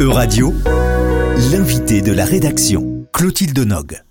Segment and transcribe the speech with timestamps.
[0.00, 0.54] E-Radio,
[1.52, 4.02] l'invité de la rédaction, Clotilde Nog.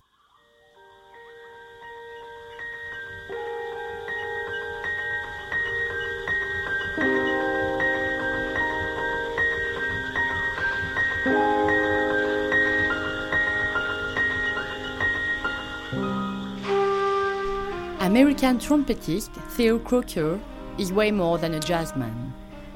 [18.00, 20.38] American trumpetist Theo Croker
[20.78, 22.14] is way more than a jazzman.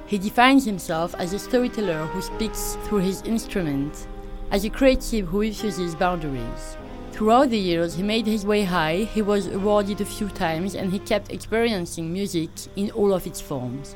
[0.05, 4.07] He defines himself as a storyteller who speaks through his instrument,
[4.51, 6.77] as a creative who refuses boundaries.
[7.11, 10.91] Throughout the years, he made his way high, he was awarded a few times, and
[10.91, 13.95] he kept experiencing music in all of its forms.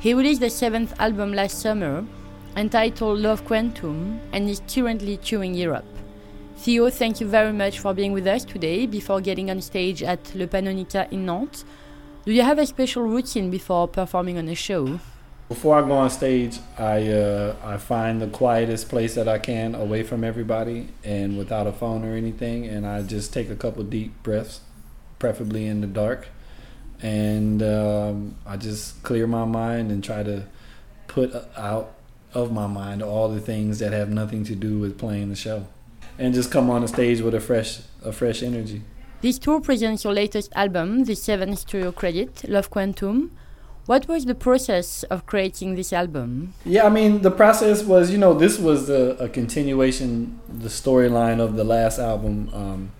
[0.00, 2.04] He released the seventh album last summer,
[2.56, 5.84] entitled Love Quantum, and is currently touring Europe.
[6.56, 10.34] Theo, thank you very much for being with us today before getting on stage at
[10.34, 11.64] Le Pannonica in Nantes.
[12.24, 15.00] Do you have a special routine before performing on a show?
[15.48, 19.74] Before I go on stage, I uh, I find the quietest place that I can,
[19.74, 23.84] away from everybody, and without a phone or anything, and I just take a couple
[23.84, 24.62] deep breaths,
[25.18, 26.28] preferably in the dark,
[27.02, 30.46] and um, I just clear my mind and try to
[31.08, 31.92] put out
[32.32, 35.66] of my mind all the things that have nothing to do with playing the show,
[36.18, 38.80] and just come on the stage with a fresh a fresh energy.
[39.20, 43.30] This tour presents your latest album, the seventh studio credit, Love Quantum.
[43.86, 46.54] What was the process of creating this album?
[46.64, 51.38] Yeah, I mean, the process was, you know, this was a, a continuation, the storyline
[51.38, 52.92] of the last album, um,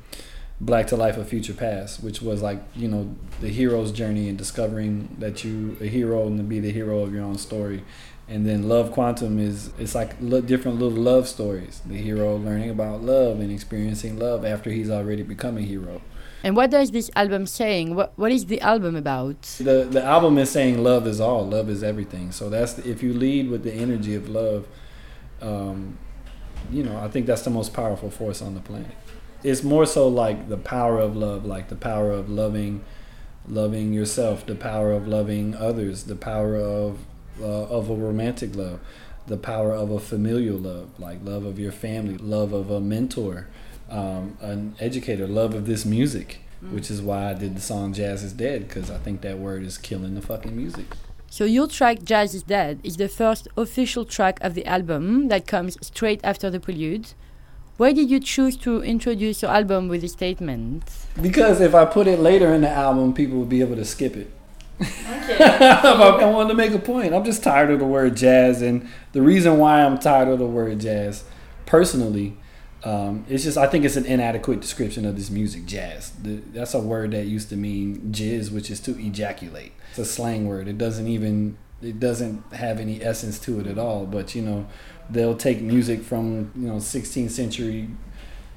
[0.60, 4.36] Black to Life, A Future Past, which was like, you know, the hero's journey and
[4.36, 7.82] discovering that you a hero and to be the hero of your own story.
[8.26, 11.82] And then Love Quantum is it's like different little love stories.
[11.84, 16.00] The hero learning about love and experiencing love after he's already become a hero.
[16.42, 17.94] And what does this album saying?
[17.94, 19.42] What what is the album about?
[19.42, 22.32] The the album is saying love is all, love is everything.
[22.32, 24.66] So that's if you lead with the energy of love,
[25.42, 25.98] um,
[26.70, 28.94] you know, I think that's the most powerful force on the planet.
[29.42, 32.84] It's more so like the power of love, like the power of loving,
[33.46, 36.98] loving yourself, the power of loving others, the power of
[37.40, 38.80] uh, of a romantic love,
[39.26, 43.48] the power of a familial love, like love of your family, love of a mentor,
[43.90, 46.72] um, an educator, love of this music, mm.
[46.72, 49.62] which is why I did the song Jazz is Dead, because I think that word
[49.62, 50.86] is killing the fucking music.
[51.30, 55.46] So, your track Jazz is Dead is the first official track of the album that
[55.46, 57.14] comes straight after the prelude.
[57.76, 60.84] Why did you choose to introduce your album with this statement?
[61.20, 64.16] Because if I put it later in the album, people would be able to skip
[64.16, 64.30] it.
[64.80, 65.38] Okay.
[65.44, 67.14] I wanted to make a point.
[67.14, 70.46] I'm just tired of the word jazz, and the reason why I'm tired of the
[70.46, 71.24] word jazz,
[71.66, 72.36] personally,
[72.84, 76.10] um, it's just I think it's an inadequate description of this music, jazz.
[76.22, 79.72] The, that's a word that used to mean jizz, which is to ejaculate.
[79.90, 80.68] It's a slang word.
[80.68, 84.06] It doesn't even it doesn't have any essence to it at all.
[84.06, 84.66] But you know,
[85.08, 87.88] they'll take music from you know 16th century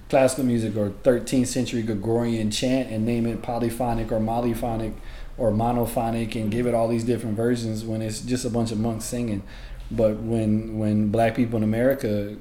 [0.10, 4.94] classical music or 13th century Gregorian chant and name it polyphonic or monophonic
[5.38, 8.80] or monophonic and give it all these different versions when it's just a bunch of
[8.80, 9.44] monks singing.
[9.92, 12.36] But when when black people in America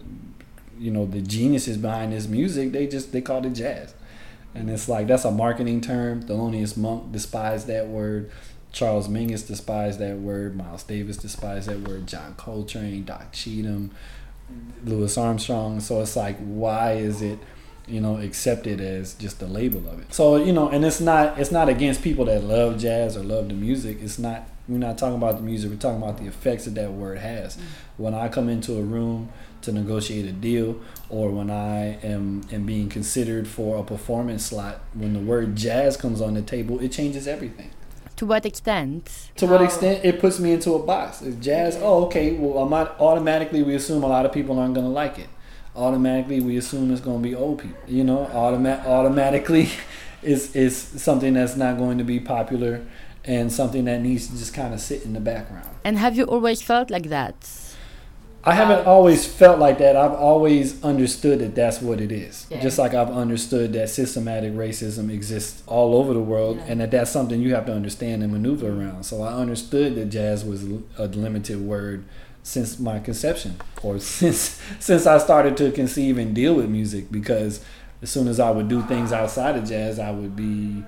[0.79, 3.95] you know the geniuses behind this music they just they called it jazz.
[4.55, 6.23] And it's like that's a marketing term.
[6.23, 8.31] Thelonious monk despised that word.
[8.73, 10.57] Charles mingus despised that word.
[10.57, 12.07] Miles davis despised that word.
[12.07, 13.91] John coltrane doc cheatham
[14.85, 15.81] louis armstrong.
[15.81, 17.39] So it's like why is it
[17.87, 21.39] you know accepted as just the label of it so you know and it's not
[21.39, 24.99] it's not against people that love jazz or love the music it's not we're not
[24.99, 27.67] talking about the music we're talking about the effects that that word has mm-hmm.
[27.97, 29.29] when i come into a room
[29.67, 34.81] to negotiate a deal or when I am, am being considered for a performance slot,
[34.95, 37.71] when the word jazz comes on the table, it changes everything.
[38.17, 39.31] To what extent?
[39.37, 41.21] To what extent it puts me into a box.
[41.21, 44.73] If jazz, oh, okay, well, I'm not, automatically we assume a lot of people aren't
[44.73, 45.29] going to like it.
[45.77, 47.79] Automatically we assume it's going to be old people.
[47.87, 49.69] You know, automa- automatically
[50.23, 52.83] is is something that's not going to be popular
[53.25, 55.69] and something that needs to just kind of sit in the background.
[55.85, 57.35] And have you always felt like that?
[58.47, 59.97] I haven't um, always felt like that.
[59.97, 62.47] I've always understood that that's what it is.
[62.49, 62.61] Yeah.
[62.61, 66.67] Just like I've understood that systematic racism exists all over the world, yeah.
[66.69, 69.03] and that that's something you have to understand and maneuver around.
[69.03, 70.63] So I understood that jazz was
[70.97, 72.05] a limited word
[72.47, 77.11] since my conception, or since since I started to conceive and deal with music.
[77.11, 77.65] Because
[78.03, 80.85] as soon as I would do things outside of jazz, I would be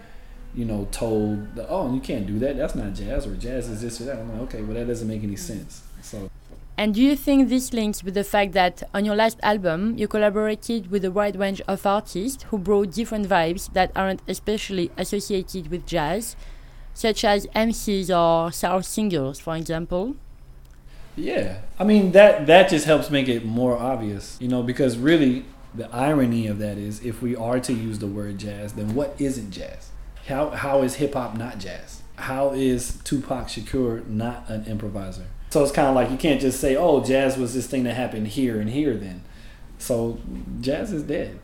[0.54, 2.56] you know, told, oh, you can't do that.
[2.56, 4.18] That's not jazz, or jazz is this or that.
[4.18, 5.82] I'm like, okay, well, that doesn't make any sense.
[6.02, 6.30] So
[6.76, 10.06] and do you think this links with the fact that on your last album you
[10.06, 15.72] collaborated with a wide range of artists who brought different vibes that aren't especially associated
[15.72, 16.36] with jazz,
[16.94, 20.14] such as MCs or soul singers, for example?
[21.18, 25.44] Yeah, I mean that that just helps make it more obvious, you know, because really
[25.74, 29.14] the irony of that is if we are to use the word jazz, then what
[29.18, 29.90] isn't jazz?
[30.26, 32.02] How how is hip hop not jazz?
[32.16, 35.26] How is Tupac Shakur not an improviser?
[35.50, 37.94] So it's kind of like you can't just say, "Oh, jazz was this thing that
[37.94, 39.22] happened here and here." Then,
[39.78, 40.18] so
[40.60, 41.38] jazz is dead.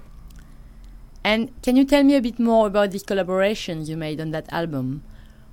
[1.25, 4.47] And can you tell me a bit more about these collaboration you made on that
[4.53, 5.03] album?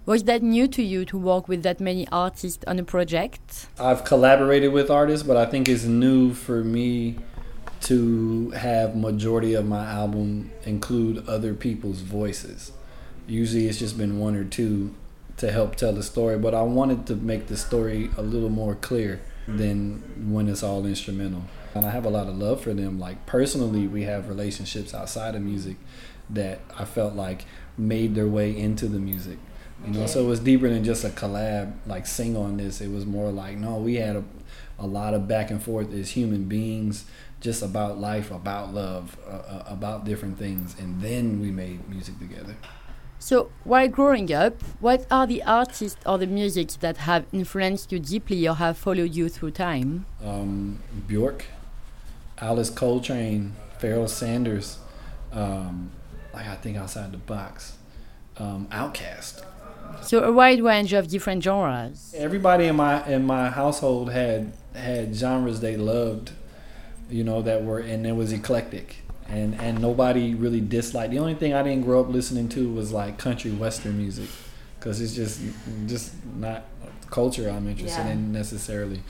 [0.03, 3.67] Was that new to you to work with that many artists on a project?
[3.79, 7.17] I've collaborated with artists, but I think it's new for me
[7.81, 12.71] to have majority of my album include other people's voices.
[13.27, 14.95] Usually it's just been one or two
[15.37, 18.73] to help tell the story, but I wanted to make the story a little more
[18.73, 21.43] clear than when it's all instrumental.
[21.75, 22.99] And I have a lot of love for them.
[22.99, 25.77] Like personally, we have relationships outside of music
[26.27, 27.45] that I felt like
[27.77, 29.37] made their way into the music
[29.85, 32.81] you know, so it was deeper than just a collab, like sing on this.
[32.81, 34.23] It was more like, no, we had a,
[34.77, 37.05] a lot of back and forth as human beings,
[37.39, 42.19] just about life, about love, uh, uh, about different things, and then we made music
[42.19, 42.55] together.
[43.17, 47.99] So, while growing up, what are the artists or the music that have influenced you
[47.99, 50.05] deeply or have followed you through time?
[50.23, 51.45] Um, Bjork,
[52.39, 54.79] Alice Coltrane, Pharoah Sanders,
[55.31, 55.91] um,
[56.33, 57.77] like I think outside the box,
[58.37, 59.43] um, OutKast.
[60.01, 62.13] So a wide range of different genres.
[62.17, 66.31] Everybody in my in my household had had genres they loved,
[67.09, 68.97] you know, that were and it was eclectic.
[69.27, 71.11] And and nobody really disliked.
[71.11, 74.29] The only thing I didn't grow up listening to was like country western music
[74.79, 75.39] cuz it's just
[75.87, 76.65] just not
[77.09, 78.13] culture I'm interested yeah.
[78.13, 79.01] in necessarily.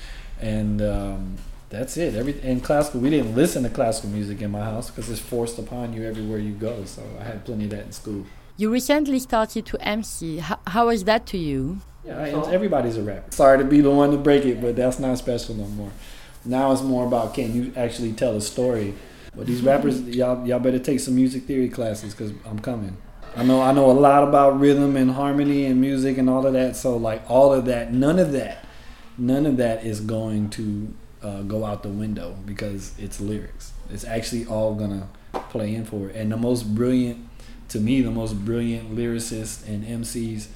[0.42, 1.38] And um,
[1.70, 2.16] that's it.
[2.16, 5.58] Every and classical, we didn't listen to classical music in my house because it's forced
[5.58, 6.84] upon you everywhere you go.
[6.86, 8.26] So I had plenty of that in school.
[8.58, 10.38] You recently started to MC.
[10.38, 11.82] How, how was that to you?
[12.04, 13.32] Yeah, everybody's a rapper.
[13.32, 15.92] Sorry to be the one to break it, but that's not special no more.
[16.44, 18.96] Now it's more about can you actually tell a story.
[19.36, 22.98] But these rappers, y'all, y'all better take some music theory classes because I'm coming.
[23.36, 26.54] I know, I know a lot about rhythm and harmony and music and all of
[26.54, 26.76] that.
[26.76, 28.66] So like all of that, none of that,
[29.18, 30.94] none of that is going to
[31.24, 33.72] uh, go out the window because it's lyrics.
[33.90, 35.08] It's actually all gonna
[35.50, 36.16] play in for it.
[36.16, 37.26] And the most brilliant
[37.72, 40.48] to me, the most brilliant lyricists and MCs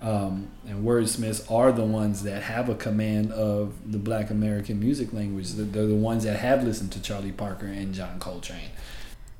[0.00, 5.12] um, and wordsmiths are the ones that have a command of the Black American music
[5.12, 5.50] language.
[5.52, 8.70] They're the ones that have listened to Charlie Parker and John Coltrane.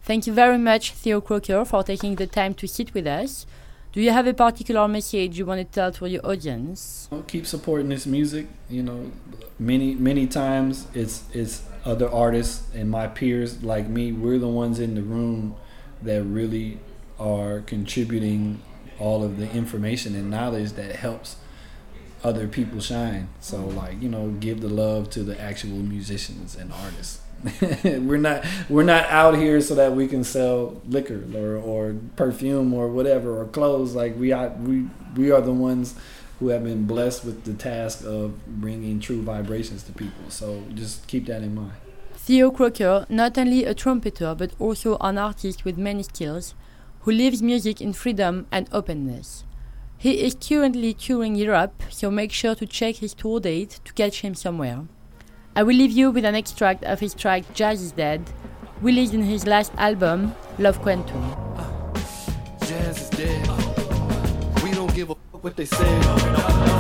[0.03, 3.47] Thank you very much, Theo Croker, for taking the time to sit with us.
[3.93, 7.09] Do you have a particular message you want to tell to your audience?
[7.11, 8.49] Well, keep supporting this music.
[8.69, 9.13] You know,
[9.59, 14.13] many many times it's it's other artists and my peers like me.
[14.13, 15.55] We're the ones in the room
[16.03, 16.79] that really
[17.21, 18.61] are contributing
[18.99, 21.37] all of the information and knowledge that helps
[22.25, 23.29] other people shine.
[23.41, 23.77] So mm-hmm.
[23.77, 27.21] like, you know, give the love to the actual musicians and artists.
[27.85, 32.75] we're not we're not out here so that we can sell liquor or, or perfume
[32.75, 34.87] or whatever or clothes like we are we
[35.17, 35.95] we are the ones
[36.39, 41.07] who have been blessed with the task of bringing true vibrations to people so just
[41.07, 41.73] keep that in mind
[42.15, 46.55] Theo Croker, not only a trumpeter but also an artist with many skills,
[47.01, 49.45] who lives music in freedom and openness.
[49.97, 54.23] He is currently touring Europe, so make sure to check his tour date to catch
[54.23, 54.85] him somewhere.
[55.55, 58.23] I will leave you with an extract of his track Jazz is Dead,
[58.81, 61.23] released in his last album, Love Quantum.
[61.57, 61.93] Ah,
[62.61, 63.47] jazz is dead.
[65.43, 66.03] What they say.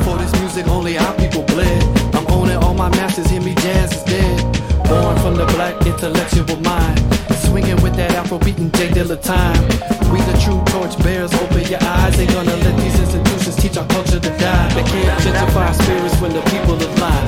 [0.04, 1.82] For this music, only our people bled.
[2.14, 4.79] I'm owning all my masters, hear me, jazz is dead.
[4.90, 6.98] Born from the black intellectual mind.
[7.46, 9.62] Swinging with that Afro beating J Dilla time.
[10.10, 12.18] We the true torch bearers, open your eyes.
[12.18, 14.68] Ain't gonna let these institutions teach our culture to die.
[14.74, 17.26] They can't gentrify spirits when the people align.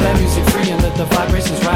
[0.00, 1.75] Let music free and let the vibrations rise.